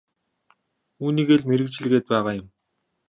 Үүнийгээ 1.03 1.37
л 1.39 1.47
мэргэжил 1.49 1.85
гээд 1.91 2.05
байгаа 2.11 2.33
юм. 2.39 2.47